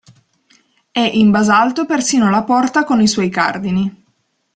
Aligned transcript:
È 0.89 0.99
in 0.99 1.29
basalto 1.29 1.85
persino 1.85 2.31
la 2.31 2.43
porta 2.43 2.85
con 2.85 3.01
i 3.01 3.07
suoi 3.07 3.29
cardini. 3.29 4.03